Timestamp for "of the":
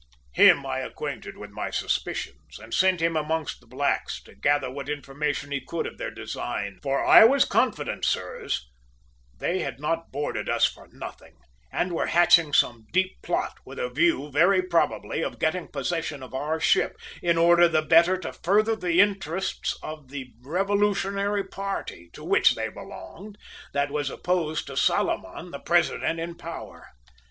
19.83-20.33